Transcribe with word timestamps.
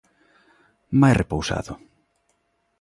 Máis 0.99 1.17
repousado. 1.21 1.73